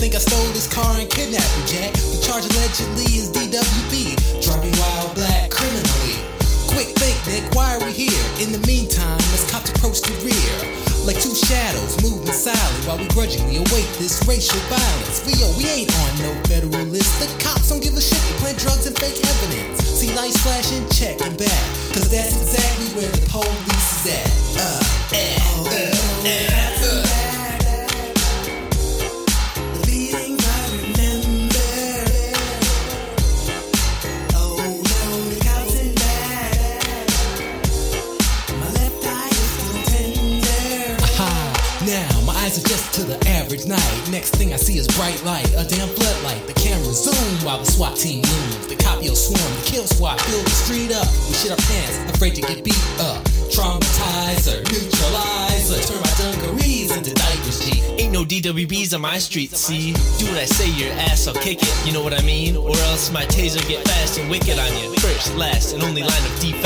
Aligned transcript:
think 0.00 0.16
I 0.16 0.24
stole 0.24 0.48
this 0.56 0.64
car 0.64 0.96
and 0.96 1.04
kidnapped 1.12 1.52
you, 1.60 1.76
Jack. 1.76 1.92
The 1.92 2.18
charge 2.24 2.48
allegedly 2.48 3.20
is 3.20 3.28
DWB, 3.28 4.16
driving 4.40 4.72
while 4.80 5.12
black 5.12 5.52
criminally. 5.52 6.24
Quick 6.72 6.96
think, 6.96 7.20
Nick, 7.28 7.44
why 7.52 7.76
are 7.76 7.82
we 7.84 7.92
here? 7.92 8.24
In 8.40 8.48
the 8.48 8.64
meantime, 8.64 9.20
let's 9.28 9.44
cops 9.52 9.68
approach 9.76 10.00
the 10.00 10.16
rear. 10.24 10.56
Like 11.04 11.20
two 11.20 11.36
shadows 11.36 12.00
moving 12.00 12.32
silently 12.32 12.88
while 12.88 12.96
we 12.96 13.06
grudgingly 13.12 13.60
await 13.60 13.88
this 14.00 14.24
racial 14.24 14.56
violence. 14.72 15.20
We, 15.28 15.36
yo, 15.36 15.52
we 15.60 15.68
ain't 15.68 15.92
on 16.00 16.12
no 16.24 16.32
federal 16.48 16.88
list. 16.88 17.20
The 17.20 17.28
cops 17.44 17.68
don't 17.68 17.84
give 17.84 17.92
a 17.92 18.00
shit. 18.00 18.16
They 18.24 18.36
plant 18.40 18.56
drugs 18.56 18.88
and 18.88 18.96
fake 18.96 19.20
evidence. 19.20 19.84
See 19.84 20.16
lights 20.16 20.40
flashing, 20.40 20.88
check 20.96 21.20
and 21.20 21.36
back. 21.36 21.64
Cause 21.92 22.08
that's 22.08 22.40
exactly 22.40 22.88
where 22.96 23.10
the 23.12 23.20
police 23.28 23.88
is 24.00 24.16
at. 24.16 24.39
Eyes 42.40 42.58
adjust 42.58 42.94
to 42.94 43.02
the 43.04 43.18
average 43.28 43.66
night. 43.66 44.00
Next 44.10 44.34
thing 44.36 44.52
I 44.52 44.56
see 44.56 44.78
is 44.78 44.86
bright 44.96 45.22
light, 45.24 45.48
a 45.52 45.64
damn 45.64 45.88
floodlight. 45.88 46.46
The 46.46 46.54
camera 46.54 46.92
zoom 46.92 47.44
while 47.44 47.58
the 47.58 47.66
SWAT 47.66 47.96
team 47.96 48.22
moves. 48.22 48.66
The 48.66 48.76
cop 48.76 49.02
yells 49.02 49.26
swarm, 49.26 49.52
the 49.60 49.64
kill 49.64 49.84
squad 49.84 50.20
fill 50.22 50.42
the 50.42 50.50
street 50.50 50.92
up. 50.92 51.06
We 51.28 51.34
shit 51.34 51.50
our 51.50 51.56
pants, 51.56 51.96
afraid 52.14 52.34
to 52.36 52.42
get 52.42 52.64
beat 52.64 52.84
up. 53.00 53.22
Traumatizer, 53.50 54.62
neutralizer, 54.72 55.80
turn 55.84 56.00
my 56.00 56.14
dungarees 56.16 56.96
into 56.96 57.12
diapers, 57.14 57.60
G. 57.64 57.82
Ain't 57.98 58.12
no 58.12 58.24
DWBs 58.24 58.94
on 58.94 59.00
my 59.02 59.18
street, 59.18 59.50
see? 59.56 59.92
Do 60.18 60.26
what 60.30 60.38
I 60.38 60.46
say, 60.46 60.70
your 60.70 60.92
ass, 61.10 61.26
I'll 61.26 61.34
kick 61.34 61.62
it, 61.62 61.86
you 61.86 61.92
know 61.92 62.02
what 62.02 62.14
I 62.14 62.22
mean? 62.22 62.56
Or 62.56 62.76
else 62.90 63.10
my 63.12 63.24
taser 63.26 63.66
get 63.68 63.86
fast 63.86 64.18
and 64.18 64.30
wicked 64.30 64.58
on 64.58 64.70
you. 64.78 64.94
First, 65.00 65.34
last, 65.36 65.74
and 65.74 65.82
only 65.82 66.02
line 66.02 66.24
of 66.24 66.40
defense 66.40 66.59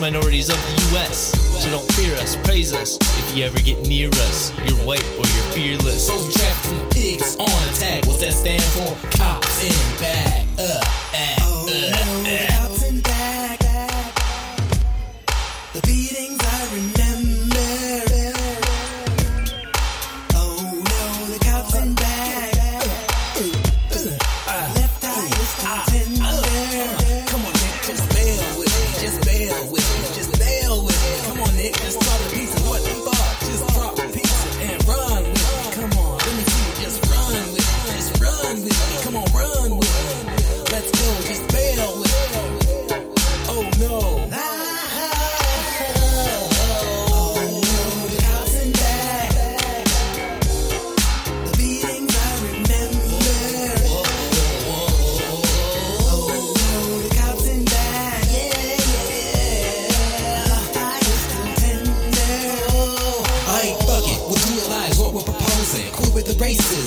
minorities 0.00 0.48
of 0.48 0.56
the 0.56 0.96
US. 0.96 1.32
So 1.62 1.70
don't 1.70 1.90
fear 1.92 2.14
us, 2.16 2.36
praise 2.44 2.72
us. 2.72 2.98
If 3.00 3.36
you 3.36 3.44
ever 3.44 3.58
get 3.58 3.86
near 3.86 4.08
us, 4.08 4.52
you're 4.66 4.78
white 4.86 5.04
or 5.18 5.24
you're 5.24 5.50
fearless. 5.52 6.08
Frozen 6.08 6.32
traffic 6.32 6.78
from 6.78 6.88
pigs 6.90 7.36
on 7.36 7.68
attack. 7.70 8.06
What's 8.06 8.20
that 8.20 8.32
stand 8.32 8.62
for? 8.62 9.16
Cops 9.16 9.64
in 9.64 10.00
back. 10.00 10.25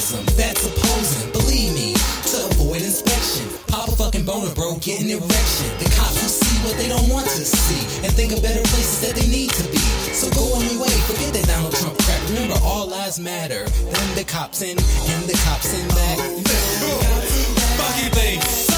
Racism. 0.09 0.25
That's 0.36 0.66
opposing. 0.66 1.31
Believe 1.31 1.74
me, 1.74 1.94
to 1.94 2.38
avoid 2.52 2.81
inspection. 2.81 3.47
Pop 3.68 3.90
a 3.90 3.96
fucking 3.96 4.25
boner, 4.25 4.53
bro. 4.56 4.75
Get 4.81 5.02
an 5.02 5.09
erection. 5.09 5.70
The 5.80 5.90
cops 5.96 6.22
will 6.22 6.30
see 6.30 6.58
what 6.66 6.78
they 6.78 6.88
don't 6.88 7.09
want 7.09 7.28
to 7.28 7.46
see 7.46 8.06
and 8.06 8.14
think 8.14 8.31
of 8.31 8.42
better 8.42 8.62
places 8.62 9.02
that 9.02 9.16
they 9.16 9.28
need 9.28 9.52
to 9.52 9.64
be. 9.70 9.80
So 10.14 10.30
go 10.31 10.56
on 10.56 10.66
your 10.66 10.81
way. 10.81 10.94
Forget 11.08 11.34
that 11.34 11.47
Donald 11.47 11.75
Trump 11.75 11.97
crap. 12.00 12.22
Remember, 12.30 12.56
all 12.64 12.88
lives 12.88 13.20
matter. 13.20 13.66
Then 13.68 14.16
the 14.16 14.24
cops 14.24 14.62
in 14.62 14.78
and 14.78 15.24
the 15.25 15.38
cops 15.46 15.74
in 15.74 15.88
back. 15.90 16.18
Fucking 17.78 18.12
thing 18.12 18.41
sucks. 18.41 18.69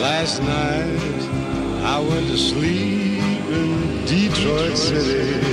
Last 0.00 0.40
night 0.42 1.22
I 1.82 1.98
went 1.98 2.28
to 2.28 2.38
sleep 2.38 3.20
in 3.50 4.04
Detroit 4.06 4.76
City. 4.76 5.43